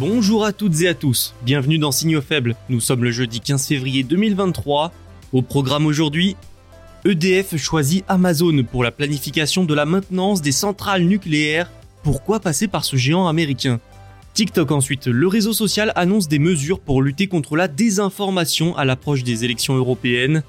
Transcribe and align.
Bonjour 0.00 0.46
à 0.46 0.54
toutes 0.54 0.80
et 0.80 0.88
à 0.88 0.94
tous, 0.94 1.34
bienvenue 1.42 1.76
dans 1.76 1.92
Signaux 1.92 2.22
faibles. 2.22 2.56
Nous 2.70 2.80
sommes 2.80 3.04
le 3.04 3.10
jeudi 3.10 3.38
15 3.38 3.66
février 3.66 4.02
2023. 4.02 4.92
Au 5.34 5.42
programme 5.42 5.84
aujourd'hui, 5.84 6.36
EDF 7.04 7.58
choisit 7.58 8.02
Amazon 8.08 8.64
pour 8.64 8.82
la 8.82 8.92
planification 8.92 9.64
de 9.64 9.74
la 9.74 9.84
maintenance 9.84 10.40
des 10.40 10.52
centrales 10.52 11.02
nucléaires. 11.02 11.70
Pourquoi 12.02 12.40
passer 12.40 12.66
par 12.66 12.86
ce 12.86 12.96
géant 12.96 13.28
américain? 13.28 13.78
TikTok 14.32 14.70
ensuite, 14.70 15.06
le 15.06 15.28
réseau 15.28 15.52
social 15.52 15.92
annonce 15.96 16.28
des 16.28 16.38
mesures 16.38 16.80
pour 16.80 17.02
lutter 17.02 17.26
contre 17.26 17.54
la 17.54 17.68
désinformation 17.68 18.74
à 18.78 18.86
l'approche 18.86 19.22
des 19.22 19.44
élections 19.44 19.74
européennes. 19.74 20.44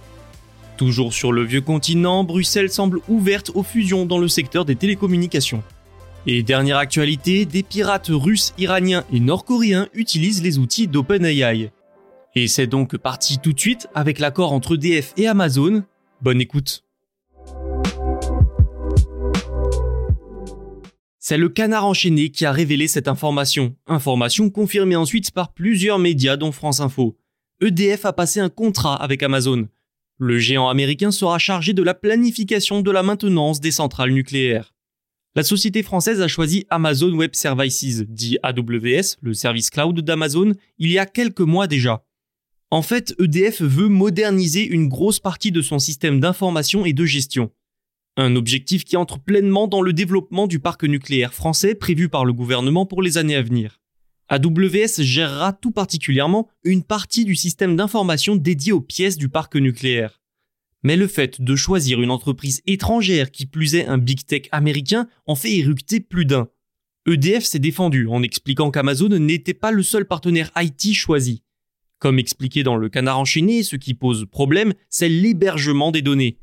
Toujours 0.78 1.12
sur 1.12 1.34
le 1.34 1.44
vieux 1.44 1.60
continent, 1.60 2.24
Bruxelles 2.24 2.72
semble 2.72 3.02
ouverte 3.10 3.52
aux 3.54 3.64
fusions 3.64 4.06
dans 4.06 4.18
le 4.18 4.30
secteur 4.30 4.64
des 4.64 4.78
télécommunications. 4.78 5.62
Et 6.28 6.44
dernière 6.44 6.78
actualité, 6.78 7.46
des 7.46 7.64
pirates 7.64 8.10
russes, 8.12 8.54
iraniens 8.60 9.04
et 9.12 9.20
nord-coréens 9.20 9.88
utilisent 9.94 10.44
les 10.44 10.60
outils 10.60 10.88
d'OpenAI. 10.88 11.72
Et 12.36 12.48
c'est 12.48 12.68
donc 12.68 12.96
parti 12.98 13.40
tout 13.40 13.54
de 13.54 13.60
suite 13.60 13.88
avec 13.96 14.20
l'accord 14.20 14.54
entre 14.54 14.76
EDF 14.76 15.14
et 15.18 15.28
Amazon. 15.28 15.84
Bonne 16.22 16.40
écoute. 16.40 16.84
C'est 21.18 21.38
le 21.38 21.50
canard 21.50 21.86
enchaîné 21.86 22.30
qui 22.30 22.46
a 22.46 22.52
révélé 22.52 22.88
cette 22.88 23.08
information. 23.08 23.76
Information 23.88 24.50
confirmée 24.50 24.96
ensuite 24.96 25.32
par 25.32 25.54
plusieurs 25.54 25.98
médias 25.98 26.38
dont 26.38 26.52
France 26.52 26.82
Info. 26.82 27.18
EDF 27.62 28.06
a 28.06 28.14
passé 28.14 28.40
un 28.40 28.50
contrat 28.50 28.96
avec 28.96 29.24
Amazon. 29.24 29.68
Le 30.20 30.38
géant 30.38 30.70
américain 30.70 31.10
sera 31.12 31.40
chargé 31.40 31.74
de 31.74 31.84
la 31.84 31.96
planification 31.96 32.82
de 32.82 32.92
la 32.92 33.02
maintenance 33.02 33.60
des 33.60 33.72
centrales 33.72 34.12
nucléaires. 34.12 34.74
La 35.34 35.44
société 35.44 35.82
française 35.82 36.22
a 36.22 36.28
choisi 36.28 36.66
Amazon 36.70 37.14
Web 37.14 37.36
Services, 37.36 38.04
dit 38.10 38.38
AWS, 38.44 39.16
le 39.22 39.34
service 39.34 39.70
cloud 39.70 39.98
d'Amazon, 40.02 40.52
il 40.78 40.92
y 40.92 41.00
a 41.00 41.06
quelques 41.06 41.40
mois 41.40 41.68
déjà. 41.68 42.04
En 42.70 42.82
fait, 42.82 43.16
EDF 43.18 43.62
veut 43.62 43.88
moderniser 43.88 44.68
une 44.68 44.90
grosse 44.90 45.22
partie 45.22 45.54
de 45.54 45.62
son 45.62 45.80
système 45.80 46.20
d'information 46.20 46.86
et 46.86 46.92
de 46.92 47.06
gestion. 47.06 47.50
Un 48.18 48.36
objectif 48.36 48.84
qui 48.84 48.98
entre 48.98 49.20
pleinement 49.20 49.70
dans 49.70 49.82
le 49.82 49.94
développement 49.94 50.48
du 50.48 50.60
parc 50.60 50.84
nucléaire 50.84 51.34
français 51.34 51.76
prévu 51.76 52.10
par 52.10 52.26
le 52.26 52.34
gouvernement 52.34 52.86
pour 52.86 53.02
les 53.02 53.18
années 53.18 53.38
à 53.38 53.42
venir. 53.42 53.80
AWS 54.28 55.02
gérera 55.02 55.54
tout 55.54 55.72
particulièrement 55.72 56.50
une 56.66 56.84
partie 56.84 57.24
du 57.24 57.38
système 57.38 57.78
d'information 57.78 58.36
dédié 58.36 58.74
aux 58.74 58.82
pièces 58.82 59.18
du 59.18 59.30
parc 59.30 59.56
nucléaire. 59.56 60.21
Mais 60.84 60.96
le 60.96 61.08
fait 61.08 61.42
de 61.42 61.56
choisir 61.56 62.02
une 62.02 62.12
entreprise 62.12 62.62
étrangère 62.66 63.32
qui 63.32 63.46
plus 63.46 63.76
est 63.76 63.86
un 63.86 63.98
big 63.98 64.26
tech 64.26 64.44
américain 64.52 65.08
en 65.28 65.36
fait 65.36 65.54
éructer 65.54 66.00
plus 66.00 66.26
d'un. 66.26 66.48
EDF 67.08 67.44
s'est 67.44 67.60
défendu 67.60 68.08
en 68.08 68.24
expliquant 68.24 68.72
qu'Amazon 68.72 69.10
n'était 69.10 69.54
pas 69.54 69.72
le 69.72 69.84
seul 69.84 70.06
partenaire 70.06 70.52
IT 70.56 70.94
choisi. 70.94 71.44
Comme 72.00 72.20
expliqué 72.20 72.64
dans 72.64 72.78
le 72.78 72.90
canard 72.90 73.20
enchaîné, 73.20 73.64
ce 73.64 73.76
qui 73.76 73.94
pose 73.94 74.26
problème, 74.26 74.74
c'est 74.90 75.10
l'hébergement 75.10 75.92
des 75.92 76.02
données. 76.02 76.40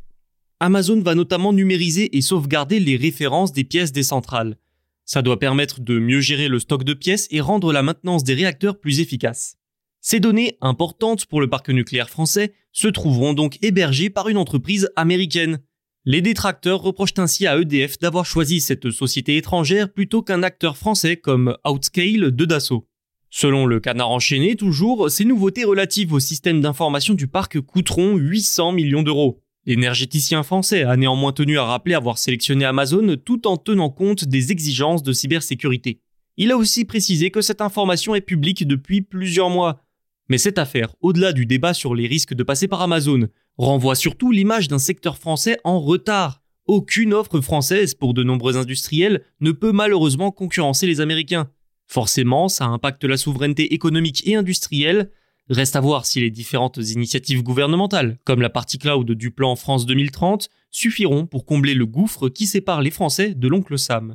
Amazon 0.61 1.01
va 1.01 1.15
notamment 1.15 1.53
numériser 1.53 2.17
et 2.17 2.21
sauvegarder 2.21 2.81
les 2.81 2.97
références 2.97 3.53
des 3.53 3.65
pièces 3.65 3.93
des 3.93 4.03
centrales. 4.03 4.57
Ça 5.05 5.23
doit 5.23 5.39
permettre 5.39 5.81
de 5.81 5.99
mieux 5.99 6.21
gérer 6.21 6.49
le 6.49 6.59
stock 6.59 6.85
de 6.85 6.95
pièces 6.95 7.29
et 7.31 7.41
rendre 7.41 7.73
la 7.73 7.83
maintenance 7.83 8.25
des 8.25 8.35
réacteurs 8.35 8.79
plus 8.79 9.01
efficace. 9.01 9.58
Ces 10.01 10.21
données, 10.21 10.57
importantes 10.61 11.27
pour 11.27 11.41
le 11.41 11.49
parc 11.49 11.69
nucléaire 11.71 12.11
français, 12.11 12.53
se 12.73 12.89
trouveront 12.89 13.35
donc 13.35 13.59
hébergées 13.63 14.11
par 14.11 14.29
une 14.29 14.37
entreprise 14.37 14.91
américaine. 14.97 15.59
Les 16.05 16.23
détracteurs 16.23 16.81
reprochent 16.81 17.19
ainsi 17.19 17.47
à 17.47 17.59
EDF 17.59 17.99
d'avoir 17.99 18.25
choisi 18.25 18.61
cette 18.61 18.91
société 18.91 19.37
étrangère 19.37 19.93
plutôt 19.93 20.23
qu'un 20.23 20.43
acteur 20.43 20.77
français 20.77 21.17
comme 21.17 21.57
Outscale 21.67 22.31
de 22.31 22.45
Dassault. 22.45 22.87
Selon 23.31 23.67
le 23.67 23.79
canard 23.79 24.11
enchaîné, 24.11 24.57
toujours, 24.57 25.11
ces 25.11 25.27
nouveautés 25.27 25.65
relatives 25.65 26.15
au 26.15 26.21
système 26.21 26.63
d'information 26.63 27.13
du 27.13 27.27
parc 27.27 27.61
coûteront 27.61 28.17
800 28.17 28.73
millions 28.73 29.03
d'euros. 29.03 29.43
L'énergéticien 29.67 30.43
français 30.43 30.85
a 30.85 30.97
néanmoins 30.97 31.33
tenu 31.33 31.59
à 31.59 31.65
rappeler 31.65 31.95
avoir 31.95 32.17
sélectionné 32.17 32.65
Amazon 32.65 33.17
tout 33.23 33.47
en 33.47 33.59
tenant 33.59 33.91
compte 33.91 34.25
des 34.25 34.51
exigences 34.51 35.03
de 35.03 35.13
cybersécurité. 35.13 36.01
Il 36.39 36.53
a 36.53 36.57
aussi 36.57 36.87
précisé 36.87 37.31
que 37.31 37.43
cette 37.43 37.61
information 37.61 38.15
est 38.15 38.23
publique 38.23 38.67
depuis 38.67 39.03
plusieurs 39.03 39.51
mois, 39.51 39.83
mais 40.29 40.39
cette 40.39 40.59
affaire, 40.59 40.95
au-delà 41.01 41.33
du 41.33 41.47
débat 41.47 41.75
sur 41.75 41.95
les 41.95 42.07
risques 42.07 42.35
de 42.35 42.43
passer 42.43 42.69
par 42.69 42.83
Amazon, 42.83 43.29
renvoie 43.57 43.95
surtout 43.95 44.31
l'image 44.31 44.69
d'un 44.69 44.79
secteur 44.79 45.17
français 45.17 45.59
en 45.65 45.81
retard. 45.81 46.43
Aucune 46.67 47.15
offre 47.15 47.41
française 47.41 47.95
pour 47.95 48.13
de 48.13 48.23
nombreux 48.23 48.57
industriels 48.57 49.23
ne 49.41 49.53
peut 49.53 49.73
malheureusement 49.73 50.31
concurrencer 50.31 50.87
les 50.87 51.01
Américains. 51.01 51.51
Forcément, 51.87 52.49
ça 52.49 52.67
impacte 52.67 53.05
la 53.05 53.17
souveraineté 53.17 53.73
économique 53.73 54.23
et 54.27 54.37
industrielle. 54.37 55.11
Reste 55.49 55.77
à 55.77 55.81
voir 55.81 56.05
si 56.05 56.21
les 56.21 56.31
différentes 56.31 56.77
initiatives 56.77 57.43
gouvernementales, 57.43 58.19
comme 58.25 58.43
la 58.43 58.51
partie 58.51 58.77
cloud 58.77 59.11
du 59.11 59.31
plan 59.31 59.57
France 59.57 59.87
2030, 59.87 60.51
suffiront 60.71 61.25
pour 61.25 61.47
combler 61.47 61.73
le 61.73 61.87
gouffre 61.87 62.29
qui 62.29 62.47
sépare 62.47 62.83
les 62.83 62.91
Français 62.91 63.33
de 63.33 63.49
l'oncle 63.49 63.79
Sam. 63.79 64.15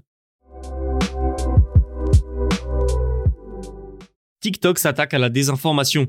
TikTok 4.43 4.77
s'attaque 4.77 5.13
à 5.13 5.19
la 5.19 5.29
désinformation. 5.29 6.07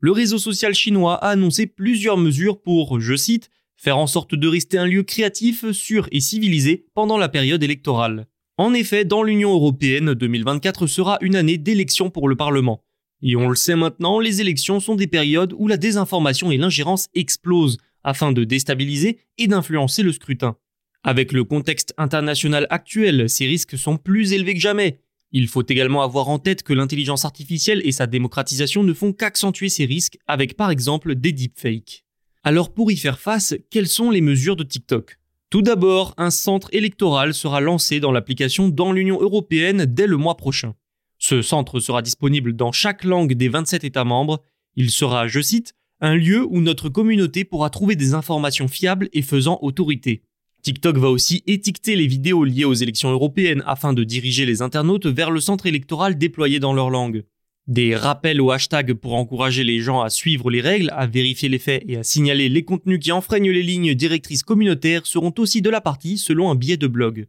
Le 0.00 0.10
réseau 0.10 0.38
social 0.38 0.72
chinois 0.72 1.16
a 1.16 1.28
annoncé 1.28 1.66
plusieurs 1.66 2.16
mesures 2.16 2.62
pour, 2.62 2.98
je 2.98 3.14
cite, 3.14 3.50
faire 3.76 3.98
en 3.98 4.06
sorte 4.06 4.34
de 4.34 4.48
rester 4.48 4.78
un 4.78 4.86
lieu 4.86 5.02
créatif, 5.02 5.70
sûr 5.72 6.08
et 6.10 6.20
civilisé 6.20 6.86
pendant 6.94 7.18
la 7.18 7.28
période 7.28 7.62
électorale. 7.62 8.26
En 8.56 8.72
effet, 8.72 9.04
dans 9.04 9.22
l'Union 9.22 9.52
européenne, 9.52 10.14
2024 10.14 10.86
sera 10.86 11.18
une 11.20 11.36
année 11.36 11.58
d'élection 11.58 12.08
pour 12.08 12.26
le 12.26 12.36
Parlement. 12.36 12.82
Et 13.20 13.36
on 13.36 13.50
le 13.50 13.54
sait 13.54 13.76
maintenant, 13.76 14.18
les 14.18 14.40
élections 14.40 14.80
sont 14.80 14.94
des 14.94 15.06
périodes 15.06 15.52
où 15.54 15.68
la 15.68 15.76
désinformation 15.76 16.50
et 16.50 16.56
l'ingérence 16.56 17.08
explosent, 17.14 17.76
afin 18.02 18.32
de 18.32 18.44
déstabiliser 18.44 19.18
et 19.36 19.46
d'influencer 19.46 20.02
le 20.02 20.12
scrutin. 20.12 20.56
Avec 21.02 21.32
le 21.32 21.44
contexte 21.44 21.92
international 21.98 22.66
actuel, 22.70 23.28
ces 23.28 23.44
risques 23.44 23.76
sont 23.76 23.98
plus 23.98 24.32
élevés 24.32 24.54
que 24.54 24.60
jamais, 24.60 25.00
il 25.36 25.48
faut 25.48 25.64
également 25.68 26.02
avoir 26.02 26.28
en 26.28 26.38
tête 26.38 26.62
que 26.62 26.72
l'intelligence 26.72 27.24
artificielle 27.24 27.82
et 27.84 27.90
sa 27.90 28.06
démocratisation 28.06 28.84
ne 28.84 28.92
font 28.92 29.12
qu'accentuer 29.12 29.68
ces 29.68 29.84
risques 29.84 30.16
avec 30.28 30.56
par 30.56 30.70
exemple 30.70 31.16
des 31.16 31.32
deepfakes. 31.32 32.04
Alors 32.44 32.72
pour 32.72 32.92
y 32.92 32.96
faire 32.96 33.18
face, 33.18 33.54
quelles 33.68 33.88
sont 33.88 34.12
les 34.12 34.20
mesures 34.20 34.54
de 34.54 34.62
TikTok? 34.62 35.18
Tout 35.50 35.60
d'abord, 35.60 36.14
un 36.18 36.30
centre 36.30 36.68
électoral 36.72 37.34
sera 37.34 37.60
lancé 37.60 37.98
dans 37.98 38.12
l'application 38.12 38.68
dans 38.68 38.92
l'Union 38.92 39.20
européenne 39.20 39.86
dès 39.86 40.06
le 40.06 40.16
mois 40.16 40.36
prochain. 40.36 40.76
Ce 41.18 41.42
centre 41.42 41.80
sera 41.80 42.00
disponible 42.00 42.54
dans 42.54 42.70
chaque 42.70 43.02
langue 43.02 43.34
des 43.34 43.48
27 43.48 43.82
États 43.82 44.04
membres. 44.04 44.40
Il 44.76 44.90
sera, 44.90 45.26
je 45.26 45.40
cite, 45.40 45.74
un 46.00 46.14
lieu 46.14 46.46
où 46.48 46.60
notre 46.60 46.88
communauté 46.88 47.44
pourra 47.44 47.70
trouver 47.70 47.96
des 47.96 48.14
informations 48.14 48.68
fiables 48.68 49.08
et 49.12 49.22
faisant 49.22 49.58
autorité. 49.62 50.22
TikTok 50.64 50.96
va 50.96 51.10
aussi 51.10 51.42
étiqueter 51.46 51.94
les 51.94 52.06
vidéos 52.06 52.42
liées 52.42 52.64
aux 52.64 52.72
élections 52.72 53.10
européennes 53.10 53.62
afin 53.66 53.92
de 53.92 54.02
diriger 54.02 54.46
les 54.46 54.62
internautes 54.62 55.04
vers 55.04 55.30
le 55.30 55.38
centre 55.38 55.66
électoral 55.66 56.16
déployé 56.16 56.58
dans 56.58 56.72
leur 56.72 56.88
langue. 56.88 57.24
Des 57.66 57.94
rappels 57.94 58.40
au 58.40 58.50
hashtag 58.50 58.94
pour 58.94 59.12
encourager 59.12 59.62
les 59.62 59.80
gens 59.80 60.00
à 60.00 60.08
suivre 60.08 60.50
les 60.50 60.62
règles, 60.62 60.88
à 60.96 61.06
vérifier 61.06 61.50
les 61.50 61.58
faits 61.58 61.84
et 61.86 61.98
à 61.98 62.02
signaler 62.02 62.48
les 62.48 62.64
contenus 62.64 62.98
qui 62.98 63.12
enfreignent 63.12 63.50
les 63.50 63.62
lignes 63.62 63.92
directrices 63.92 64.42
communautaires 64.42 65.04
seront 65.04 65.34
aussi 65.36 65.60
de 65.60 65.68
la 65.68 65.82
partie 65.82 66.16
selon 66.16 66.50
un 66.50 66.54
billet 66.54 66.78
de 66.78 66.86
blog. 66.86 67.26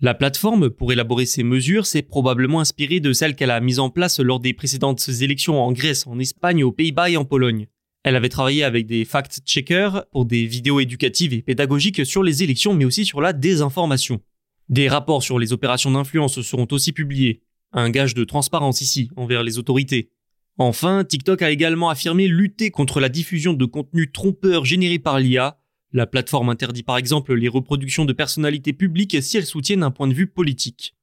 La 0.00 0.14
plateforme, 0.14 0.70
pour 0.70 0.92
élaborer 0.92 1.26
ces 1.26 1.42
mesures, 1.42 1.86
s'est 1.86 2.02
probablement 2.02 2.60
inspirée 2.60 3.00
de 3.00 3.12
celles 3.12 3.34
qu'elle 3.34 3.50
a 3.50 3.58
mises 3.58 3.80
en 3.80 3.90
place 3.90 4.20
lors 4.20 4.38
des 4.38 4.54
précédentes 4.54 5.08
élections 5.22 5.60
en 5.60 5.72
Grèce, 5.72 6.06
en 6.06 6.20
Espagne, 6.20 6.62
aux 6.62 6.70
Pays-Bas 6.70 7.10
et 7.10 7.16
en 7.16 7.24
Pologne. 7.24 7.66
Elle 8.06 8.14
avait 8.14 8.28
travaillé 8.28 8.62
avec 8.62 8.86
des 8.86 9.04
fact-checkers 9.04 10.06
pour 10.12 10.26
des 10.26 10.46
vidéos 10.46 10.78
éducatives 10.78 11.32
et 11.32 11.42
pédagogiques 11.42 12.06
sur 12.06 12.22
les 12.22 12.44
élections, 12.44 12.72
mais 12.72 12.84
aussi 12.84 13.04
sur 13.04 13.20
la 13.20 13.32
désinformation. 13.32 14.20
Des 14.68 14.88
rapports 14.88 15.24
sur 15.24 15.40
les 15.40 15.52
opérations 15.52 15.90
d'influence 15.90 16.40
seront 16.42 16.68
aussi 16.70 16.92
publiés, 16.92 17.42
un 17.72 17.90
gage 17.90 18.14
de 18.14 18.22
transparence 18.22 18.80
ici 18.80 19.10
envers 19.16 19.42
les 19.42 19.58
autorités. 19.58 20.12
Enfin, 20.56 21.02
TikTok 21.02 21.42
a 21.42 21.50
également 21.50 21.90
affirmé 21.90 22.28
lutter 22.28 22.70
contre 22.70 23.00
la 23.00 23.08
diffusion 23.08 23.54
de 23.54 23.64
contenus 23.64 24.12
trompeurs 24.12 24.64
générés 24.64 25.00
par 25.00 25.18
l'IA. 25.18 25.58
La 25.92 26.06
plateforme 26.06 26.48
interdit 26.48 26.84
par 26.84 26.98
exemple 26.98 27.34
les 27.34 27.48
reproductions 27.48 28.04
de 28.04 28.12
personnalités 28.12 28.72
publiques 28.72 29.20
si 29.20 29.36
elles 29.36 29.46
soutiennent 29.46 29.82
un 29.82 29.90
point 29.90 30.06
de 30.06 30.14
vue 30.14 30.28
politique. 30.28 30.94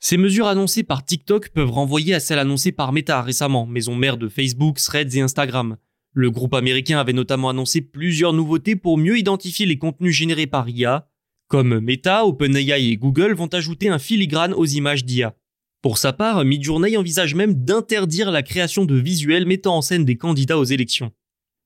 Ces 0.00 0.16
mesures 0.16 0.46
annoncées 0.46 0.84
par 0.84 1.04
TikTok 1.04 1.50
peuvent 1.50 1.70
renvoyer 1.70 2.14
à 2.14 2.20
celles 2.20 2.38
annoncées 2.38 2.72
par 2.72 2.94
Meta 2.94 3.20
récemment, 3.20 3.66
maison 3.66 3.94
mère 3.94 4.16
de 4.16 4.30
Facebook, 4.30 4.78
Threads 4.78 5.16
et 5.16 5.20
Instagram. 5.20 5.76
Le 6.18 6.30
groupe 6.30 6.54
américain 6.54 6.98
avait 6.98 7.12
notamment 7.12 7.50
annoncé 7.50 7.82
plusieurs 7.82 8.32
nouveautés 8.32 8.74
pour 8.74 8.96
mieux 8.96 9.18
identifier 9.18 9.66
les 9.66 9.76
contenus 9.76 10.14
générés 10.14 10.46
par 10.46 10.66
IA, 10.66 11.10
comme 11.46 11.78
Meta, 11.78 12.24
OpenAI 12.24 12.88
et 12.88 12.96
Google 12.96 13.34
vont 13.34 13.48
ajouter 13.48 13.90
un 13.90 13.98
filigrane 13.98 14.54
aux 14.54 14.64
images 14.64 15.04
d'IA. 15.04 15.36
Pour 15.82 15.98
sa 15.98 16.14
part, 16.14 16.42
Midjourney 16.42 16.96
envisage 16.96 17.34
même 17.34 17.52
d'interdire 17.52 18.30
la 18.30 18.42
création 18.42 18.86
de 18.86 18.94
visuels 18.94 19.44
mettant 19.44 19.76
en 19.76 19.82
scène 19.82 20.06
des 20.06 20.16
candidats 20.16 20.58
aux 20.58 20.64
élections. 20.64 21.12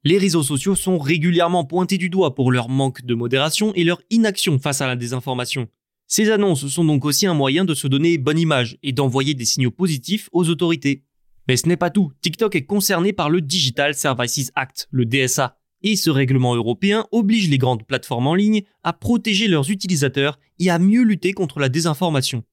Les 0.02 0.19
réseaux 0.19 0.43
sociaux 0.43 0.75
sont 0.75 0.99
régulièrement 0.99 1.64
pointés 1.64 1.97
du 1.97 2.11
doigt 2.11 2.35
pour 2.35 2.50
leur 2.50 2.69
manque 2.69 3.05
de 3.05 3.14
modération 3.14 3.73
et 3.75 3.85
leur 3.85 4.02
inaction 4.11 4.58
face 4.58 4.81
à 4.81 4.88
la 4.88 4.97
désinformation. 4.97 5.69
Ces 6.08 6.29
annonces 6.29 6.67
sont 6.67 6.85
donc 6.85 7.05
aussi 7.05 7.29
un 7.29 7.35
moyen 7.35 7.64
de 7.64 7.75
se 7.75 7.87
donner 7.87 8.19
bonne 8.19 8.41
image 8.41 8.79
et 8.82 8.91
d'envoyer 8.91 9.35
des 9.35 9.44
signaux 9.44 9.70
positifs 9.70 10.29
aux 10.32 10.49
autorités. 10.49 11.05
Mais 11.50 11.56
ce 11.56 11.67
n'est 11.67 11.76
pas 11.76 11.91
tout, 11.91 12.12
TikTok 12.20 12.55
est 12.55 12.64
concerné 12.64 13.12
par 13.12 13.29
le 13.29 13.41
Digital 13.41 13.97
Services 13.97 14.52
Act, 14.55 14.87
le 14.93 15.05
DSA, 15.05 15.58
et 15.82 15.97
ce 15.97 16.08
règlement 16.08 16.55
européen 16.55 17.08
oblige 17.11 17.50
les 17.50 17.58
grandes 17.58 17.85
plateformes 17.85 18.29
en 18.29 18.37
ligne 18.37 18.62
à 18.85 18.93
protéger 18.93 19.49
leurs 19.49 19.69
utilisateurs 19.69 20.38
et 20.61 20.70
à 20.70 20.79
mieux 20.79 21.02
lutter 21.02 21.32
contre 21.32 21.58
la 21.58 21.69
désinformation 21.69 22.44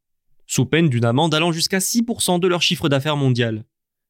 sous 0.47 0.65
peine 0.65 0.89
d'une 0.89 1.05
amende 1.05 1.35
allant 1.35 1.51
jusqu'à 1.51 1.77
6% 1.77 2.39
de 2.39 2.47
leur 2.47 2.63
chiffre 2.63 2.89
d'affaires 2.89 3.17
mondial. 3.17 3.65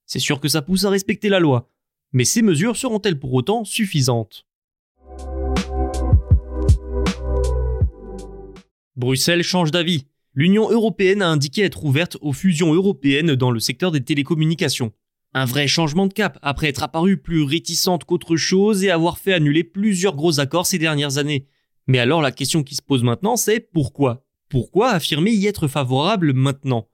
C'est 0.05 0.19
sûr 0.19 0.39
que 0.39 0.47
ça 0.47 0.61
pousse 0.61 0.85
à 0.85 0.89
respecter 0.89 1.27
la 1.27 1.41
loi, 1.41 1.69
mais 2.13 2.23
ces 2.23 2.41
mesures 2.41 2.77
seront-elles 2.77 3.19
pour 3.19 3.33
autant 3.33 3.65
suffisantes? 3.65 4.47
Bruxelles 8.95 9.43
change 9.43 9.71
d'avis. 9.71 10.05
L'Union 10.37 10.69
européenne 10.69 11.23
a 11.23 11.29
indiqué 11.29 11.63
être 11.63 11.83
ouverte 11.83 12.15
aux 12.21 12.31
fusions 12.31 12.71
européennes 12.71 13.33
dans 13.33 13.49
le 13.49 13.59
secteur 13.59 13.91
des 13.91 14.03
télécommunications. 14.03 14.93
Un 15.33 15.45
vrai 15.45 15.67
changement 15.67 16.05
de 16.05 16.13
cap 16.13 16.37
après 16.43 16.67
être 16.67 16.83
apparue 16.83 17.17
plus 17.17 17.41
réticente 17.41 18.03
qu'autre 18.03 18.37
chose 18.37 18.83
et 18.83 18.91
avoir 18.91 19.17
fait 19.17 19.33
annuler 19.33 19.63
plusieurs 19.63 20.15
gros 20.15 20.39
accords 20.39 20.67
ces 20.67 20.77
dernières 20.77 21.17
années. 21.17 21.47
Mais 21.87 21.97
alors 21.97 22.21
la 22.21 22.31
question 22.31 22.61
qui 22.61 22.75
se 22.75 22.83
pose 22.83 23.01
maintenant 23.01 23.35
c'est 23.35 23.59
pourquoi? 23.59 24.27
Pourquoi 24.47 24.91
affirmer 24.91 25.31
y 25.31 25.47
être 25.47 25.67
favorable 25.67 26.33
maintenant? 26.33 26.87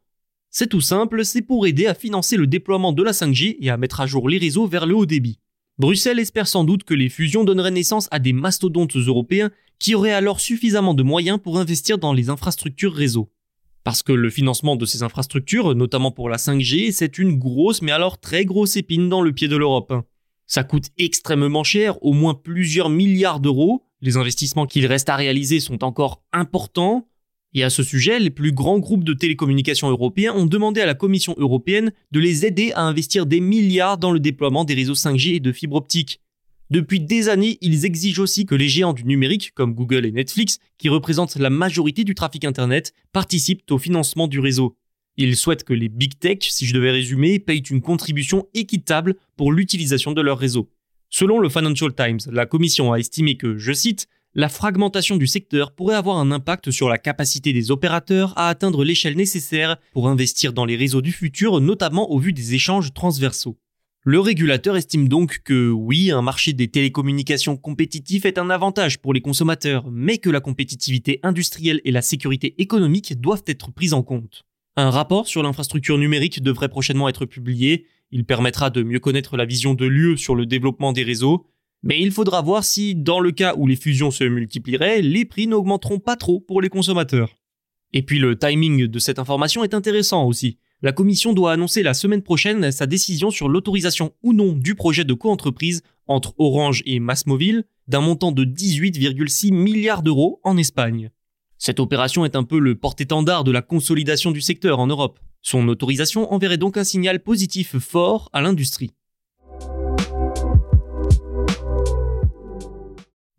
C'est 0.49 0.69
tout 0.69 0.79
simple, 0.79 1.25
c'est 1.25 1.41
pour 1.41 1.67
aider 1.67 1.85
à 1.85 1.95
financer 1.95 2.37
le 2.37 2.47
déploiement 2.47 2.93
de 2.93 3.03
la 3.03 3.11
5G 3.11 3.57
et 3.59 3.69
à 3.69 3.75
mettre 3.75 3.99
à 3.99 4.07
jour 4.07 4.29
les 4.29 4.37
réseaux 4.37 4.67
vers 4.67 4.85
le 4.85 4.95
haut 4.95 5.05
débit. 5.05 5.41
Bruxelles 5.79 6.19
espère 6.19 6.47
sans 6.47 6.63
doute 6.63 6.83
que 6.83 6.93
les 6.93 7.09
fusions 7.09 7.43
donneraient 7.43 7.71
naissance 7.71 8.07
à 8.11 8.19
des 8.19 8.33
mastodontes 8.33 8.95
européens 8.95 9.49
qui 9.79 9.95
auraient 9.95 10.13
alors 10.13 10.39
suffisamment 10.39 10.93
de 10.93 11.01
moyens 11.01 11.39
pour 11.41 11.57
investir 11.57 11.97
dans 11.97 12.13
les 12.13 12.29
infrastructures 12.29 12.93
réseau. 12.93 13.31
Parce 13.83 14.03
que 14.03 14.13
le 14.13 14.29
financement 14.29 14.75
de 14.75 14.85
ces 14.85 15.01
infrastructures, 15.01 15.73
notamment 15.73 16.11
pour 16.11 16.29
la 16.29 16.37
5G, 16.37 16.91
c'est 16.91 17.17
une 17.17 17.37
grosse 17.39 17.81
mais 17.81 17.91
alors 17.91 18.19
très 18.19 18.45
grosse 18.45 18.77
épine 18.77 19.09
dans 19.09 19.21
le 19.21 19.33
pied 19.33 19.47
de 19.47 19.57
l'Europe. 19.57 19.93
Ça 20.45 20.63
coûte 20.63 20.89
extrêmement 20.99 21.63
cher, 21.63 22.01
au 22.03 22.13
moins 22.13 22.35
plusieurs 22.35 22.89
milliards 22.89 23.39
d'euros, 23.39 23.83
les 24.01 24.17
investissements 24.17 24.67
qu'il 24.67 24.85
reste 24.85 25.09
à 25.09 25.15
réaliser 25.15 25.59
sont 25.59 25.83
encore 25.83 26.23
importants, 26.33 27.07
et 27.53 27.63
à 27.63 27.69
ce 27.69 27.83
sujet, 27.83 28.19
les 28.19 28.29
plus 28.29 28.51
grands 28.51 28.79
groupes 28.79 29.03
de 29.03 29.13
télécommunications 29.13 29.89
européens 29.89 30.33
ont 30.33 30.45
demandé 30.45 30.81
à 30.81 30.85
la 30.85 30.95
Commission 30.95 31.35
européenne 31.37 31.91
de 32.11 32.19
les 32.19 32.45
aider 32.45 32.71
à 32.73 32.81
investir 32.81 33.25
des 33.25 33.39
milliards 33.39 33.97
dans 33.97 34.11
le 34.11 34.19
déploiement 34.19 34.65
des 34.65 34.73
réseaux 34.73 34.95
5G 34.95 35.35
et 35.35 35.39
de 35.39 35.51
fibre 35.51 35.75
optique. 35.75 36.19
Depuis 36.71 36.99
des 36.99 37.29
années, 37.29 37.59
ils 37.61 37.85
exigent 37.85 38.19
aussi 38.19 38.47
que 38.47 38.55
les 38.55 38.69
géants 38.69 38.93
du 38.93 39.03
numérique, 39.03 39.51
comme 39.53 39.75
Google 39.75 40.07
et 40.07 40.11
Netflix, 40.11 40.57
qui 40.79 40.89
représentent 40.89 41.35
la 41.35 41.51
majorité 41.51 42.03
du 42.03 42.15
trafic 42.15 42.45
Internet, 42.45 42.93
participent 43.11 43.69
au 43.69 43.77
financement 43.77 44.27
du 44.27 44.39
réseau. 44.39 44.75
Ils 45.17 45.35
souhaitent 45.35 45.63
que 45.63 45.73
les 45.73 45.89
big 45.89 46.17
tech, 46.17 46.39
si 46.49 46.65
je 46.65 46.73
devais 46.73 46.89
résumer, 46.89 47.37
payent 47.37 47.59
une 47.59 47.81
contribution 47.81 48.47
équitable 48.55 49.15
pour 49.37 49.51
l'utilisation 49.51 50.13
de 50.13 50.21
leur 50.21 50.39
réseau. 50.39 50.71
Selon 51.11 51.37
le 51.37 51.49
Financial 51.49 51.93
Times, 51.93 52.31
la 52.31 52.47
Commission 52.47 52.91
a 52.91 52.97
estimé 52.97 53.37
que, 53.37 53.55
je 53.55 53.73
cite, 53.73 54.07
la 54.35 54.49
fragmentation 54.49 55.17
du 55.17 55.27
secteur 55.27 55.73
pourrait 55.73 55.95
avoir 55.95 56.17
un 56.17 56.31
impact 56.31 56.71
sur 56.71 56.89
la 56.89 56.97
capacité 56.97 57.53
des 57.53 57.69
opérateurs 57.69 58.33
à 58.35 58.49
atteindre 58.49 58.83
l'échelle 58.83 59.15
nécessaire 59.15 59.77
pour 59.91 60.07
investir 60.07 60.53
dans 60.53 60.65
les 60.65 60.75
réseaux 60.75 61.01
du 61.01 61.11
futur, 61.11 61.61
notamment 61.61 62.11
au 62.11 62.17
vu 62.17 62.33
des 62.33 62.55
échanges 62.55 62.93
transversaux. 62.93 63.59
Le 64.05 64.19
régulateur 64.19 64.75
estime 64.75 65.07
donc 65.07 65.41
que 65.45 65.69
oui, 65.69 66.11
un 66.11 66.21
marché 66.21 66.51
des 66.51 66.67
télécommunications 66.67 67.55
compétitif 67.55 68.25
est 68.25 68.37
un 68.37 68.49
avantage 68.49 68.99
pour 68.99 69.13
les 69.13 69.21
consommateurs, 69.21 69.85
mais 69.91 70.17
que 70.17 70.29
la 70.29 70.41
compétitivité 70.41 71.19
industrielle 71.23 71.79
et 71.85 71.91
la 71.91 72.01
sécurité 72.01 72.55
économique 72.57 73.21
doivent 73.21 73.43
être 73.47 73.71
prises 73.71 73.93
en 73.93 74.03
compte. 74.03 74.45
Un 74.75 74.89
rapport 74.89 75.27
sur 75.27 75.43
l'infrastructure 75.43 75.99
numérique 75.99 76.41
devrait 76.41 76.69
prochainement 76.69 77.07
être 77.07 77.25
publié. 77.25 77.85
Il 78.11 78.25
permettra 78.25 78.71
de 78.71 78.81
mieux 78.81 78.99
connaître 78.99 79.37
la 79.37 79.45
vision 79.45 79.75
de 79.75 79.85
l'UE 79.85 80.17
sur 80.17 80.35
le 80.35 80.47
développement 80.47 80.91
des 80.91 81.03
réseaux, 81.03 81.45
mais 81.83 82.01
il 82.01 82.11
faudra 82.11 82.41
voir 82.41 82.63
si, 82.63 82.95
dans 82.95 83.19
le 83.19 83.31
cas 83.31 83.55
où 83.57 83.67
les 83.67 83.75
fusions 83.75 84.09
se 84.09 84.23
multiplieraient, 84.23 85.01
les 85.01 85.25
prix 85.25 85.47
n'augmenteront 85.47 85.99
pas 85.99 86.15
trop 86.15 86.39
pour 86.39 86.61
les 86.61 86.69
consommateurs. 86.69 87.37
Et 87.91 88.01
puis 88.01 88.19
le 88.19 88.37
timing 88.39 88.87
de 88.87 88.99
cette 88.99 89.19
information 89.19 89.63
est 89.63 89.73
intéressant 89.73 90.25
aussi. 90.25 90.57
La 90.81 90.91
Commission 90.91 91.33
doit 91.33 91.53
annoncer 91.53 91.83
la 91.83 91.93
semaine 91.93 92.23
prochaine 92.23 92.71
sa 92.71 92.85
décision 92.85 93.31
sur 93.31 93.47
l'autorisation 93.47 94.13
ou 94.23 94.33
non 94.33 94.53
du 94.53 94.75
projet 94.75 95.05
de 95.05 95.13
coentreprise 95.13 95.81
entre 96.07 96.33
Orange 96.37 96.83
et 96.85 96.99
Massmobile 96.99 97.65
d'un 97.87 98.01
montant 98.01 98.31
de 98.31 98.43
18,6 98.43 99.53
milliards 99.53 100.03
d'euros 100.03 100.39
en 100.43 100.57
Espagne. 100.57 101.11
Cette 101.57 101.79
opération 101.79 102.25
est 102.25 102.35
un 102.35 102.43
peu 102.43 102.59
le 102.59 102.75
porte-étendard 102.75 103.43
de 103.43 103.51
la 103.51 103.61
consolidation 103.61 104.31
du 104.31 104.41
secteur 104.41 104.79
en 104.79 104.87
Europe. 104.87 105.19
Son 105.41 105.67
autorisation 105.67 106.33
enverrait 106.33 106.57
donc 106.57 106.77
un 106.77 106.83
signal 106.83 107.21
positif 107.21 107.77
fort 107.77 108.29
à 108.33 108.41
l'industrie. 108.41 108.91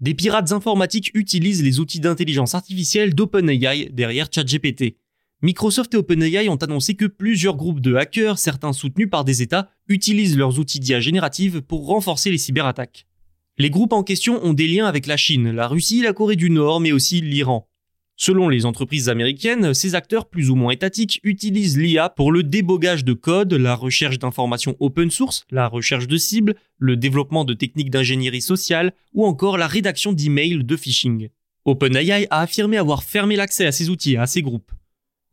Des 0.05 0.13
pirates 0.13 0.53
informatiques 0.53 1.11
utilisent 1.15 1.63
les 1.63 1.81
outils 1.81 1.99
d'intelligence 1.99 2.55
artificielle 2.55 3.15
d'OpenAI 3.15 3.89
derrière 3.91 4.29
ChatGPT. 4.31 4.99
Microsoft 5.41 5.95
et 5.95 5.97
OpenAI 5.97 6.51
ont 6.51 6.57
annoncé 6.57 6.95
que 6.95 7.07
plusieurs 7.07 7.57
groupes 7.57 7.81
de 7.81 7.95
hackers, 7.95 8.39
certains 8.39 8.75
soutenus 8.75 9.09
par 9.09 9.25
des 9.25 9.41
États, 9.41 9.71
utilisent 9.89 10.37
leurs 10.37 10.59
outils 10.59 10.79
d'IA 10.79 11.01
générative 11.01 11.63
pour 11.63 11.87
renforcer 11.87 12.31
les 12.31 12.37
cyberattaques. 12.37 13.07
Les 13.57 13.71
groupes 13.71 13.95
en 13.95 14.03
question 14.03 14.45
ont 14.45 14.53
des 14.53 14.69
liens 14.69 14.85
avec 14.85 15.07
la 15.07 15.17
Chine, 15.17 15.51
la 15.51 15.69
Russie, 15.69 16.03
la 16.03 16.13
Corée 16.13 16.37
du 16.37 16.51
Nord, 16.51 16.81
mais 16.81 16.93
aussi 16.93 17.23
l'Iran. 17.23 17.67
Selon 18.17 18.49
les 18.49 18.65
entreprises 18.65 19.09
américaines, 19.09 19.75
ces 19.75 19.97
acteurs 19.97 20.29
plus 20.29 20.49
ou 20.49 20.55
moins 20.55 20.73
étatiques 20.73 21.21
utilisent 21.25 21.77
l'IA 21.77 22.09
pour 22.09 22.31
le 22.31 22.45
débogage 22.45 23.05
de 23.05 23.13
code, 23.13 23.53
la 23.55 23.75
recherche 23.75 24.21
d'informations 24.21 24.77
open 24.79 25.11
source, 25.11 25.45
la 25.51 25.67
recherche 25.67 26.07
de 26.07 26.17
cibles, 26.17 26.55
le 26.79 26.97
développement 26.97 27.45
de 27.45 27.55
techniques 27.55 27.91
d'ingénierie 27.91 28.41
sociale 28.41 28.93
ou 29.15 29.27
encore 29.27 29.59
la 29.59 29.67
rédaction 29.67 30.13
d'emails 30.13 30.65
de 30.65 30.77
phishing. 30.77 31.29
OpenAI 31.65 32.29
a 32.31 32.41
affirmé 32.41 32.77
avoir 32.77 33.03
fermé 33.03 33.35
l'accès 33.37 33.67
à 33.67 33.73
ces 33.73 33.91
outils 33.91 34.13
et 34.13 34.19
à 34.19 34.27
ces 34.27 34.43
groupes. 34.43 34.71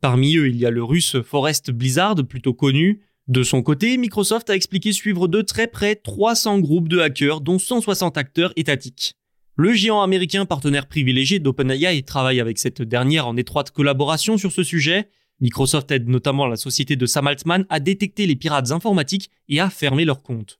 Parmi 0.00 0.36
eux, 0.36 0.48
il 0.48 0.56
y 0.56 0.66
a 0.66 0.70
le 0.70 0.82
russe 0.82 1.16
Forest 1.22 1.70
Blizzard, 1.70 2.16
plutôt 2.28 2.54
connu. 2.54 3.02
De 3.28 3.44
son 3.44 3.62
côté, 3.62 3.96
Microsoft 3.98 4.50
a 4.50 4.56
expliqué 4.56 4.92
suivre 4.92 5.28
de 5.28 5.42
très 5.42 5.68
près 5.68 5.94
300 5.94 6.58
groupes 6.58 6.88
de 6.88 6.98
hackers, 6.98 7.40
dont 7.40 7.60
160 7.60 8.18
acteurs 8.18 8.52
étatiques. 8.56 9.14
Le 9.56 9.74
géant 9.74 10.00
américain 10.00 10.46
partenaire 10.46 10.86
privilégié 10.86 11.38
d'OpenAI 11.38 12.02
travaille 12.04 12.40
avec 12.40 12.58
cette 12.58 12.80
dernière 12.80 13.26
en 13.26 13.36
étroite 13.36 13.70
collaboration 13.70 14.38
sur 14.38 14.50
ce 14.50 14.62
sujet. 14.62 15.10
Microsoft 15.40 15.90
aide 15.90 16.08
notamment 16.08 16.46
la 16.46 16.56
société 16.56 16.96
de 16.96 17.04
Sam 17.04 17.26
Altman 17.26 17.66
à 17.68 17.78
détecter 17.78 18.26
les 18.26 18.34
pirates 18.34 18.70
informatiques 18.70 19.30
et 19.50 19.60
à 19.60 19.68
fermer 19.68 20.06
leurs 20.06 20.22
comptes. 20.22 20.58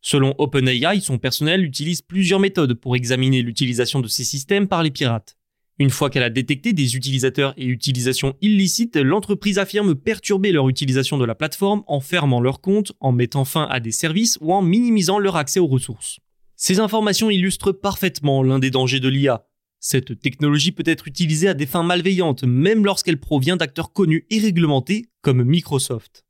Selon 0.00 0.34
OpenAI, 0.38 1.00
son 1.00 1.18
personnel 1.18 1.62
utilise 1.62 2.02
plusieurs 2.02 2.40
méthodes 2.40 2.74
pour 2.74 2.96
examiner 2.96 3.42
l'utilisation 3.42 4.00
de 4.00 4.08
ces 4.08 4.24
systèmes 4.24 4.66
par 4.66 4.82
les 4.82 4.90
pirates. 4.90 5.36
Une 5.78 5.90
fois 5.90 6.10
qu'elle 6.10 6.24
a 6.24 6.30
détecté 6.30 6.72
des 6.72 6.96
utilisateurs 6.96 7.54
et 7.56 7.66
utilisations 7.66 8.34
illicites, 8.40 8.96
l'entreprise 8.96 9.60
affirme 9.60 9.94
perturber 9.94 10.50
leur 10.50 10.68
utilisation 10.68 11.16
de 11.16 11.24
la 11.24 11.36
plateforme 11.36 11.84
en 11.86 12.00
fermant 12.00 12.40
leur 12.40 12.60
compte, 12.60 12.92
en 12.98 13.12
mettant 13.12 13.44
fin 13.44 13.68
à 13.70 13.78
des 13.78 13.92
services 13.92 14.36
ou 14.40 14.52
en 14.52 14.62
minimisant 14.62 15.20
leur 15.20 15.36
accès 15.36 15.60
aux 15.60 15.68
ressources. 15.68 16.18
Ces 16.64 16.78
informations 16.78 17.28
illustrent 17.28 17.72
parfaitement 17.72 18.44
l'un 18.44 18.60
des 18.60 18.70
dangers 18.70 19.00
de 19.00 19.08
l'IA. 19.08 19.44
Cette 19.80 20.20
technologie 20.20 20.70
peut 20.70 20.84
être 20.86 21.08
utilisée 21.08 21.48
à 21.48 21.54
des 21.54 21.66
fins 21.66 21.82
malveillantes, 21.82 22.44
même 22.44 22.84
lorsqu'elle 22.84 23.18
provient 23.18 23.56
d'acteurs 23.56 23.92
connus 23.92 24.26
et 24.30 24.38
réglementés 24.38 25.06
comme 25.22 25.42
Microsoft. 25.42 26.24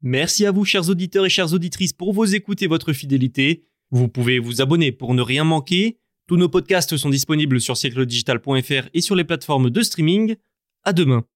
Merci 0.00 0.46
à 0.46 0.52
vous, 0.52 0.64
chers 0.64 0.88
auditeurs 0.88 1.26
et 1.26 1.28
chères 1.28 1.52
auditrices, 1.52 1.92
pour 1.92 2.14
vos 2.14 2.24
écoutes 2.24 2.62
et 2.62 2.66
votre 2.66 2.94
fidélité. 2.94 3.66
Vous 3.90 4.08
pouvez 4.08 4.38
vous 4.38 4.62
abonner 4.62 4.92
pour 4.92 5.12
ne 5.12 5.20
rien 5.20 5.44
manquer. 5.44 5.98
Tous 6.26 6.38
nos 6.38 6.48
podcasts 6.48 6.96
sont 6.96 7.10
disponibles 7.10 7.60
sur 7.60 7.76
siècledigital.fr 7.76 8.88
et 8.94 9.02
sur 9.02 9.16
les 9.16 9.24
plateformes 9.24 9.68
de 9.68 9.82
streaming. 9.82 10.36
À 10.82 10.94
demain. 10.94 11.26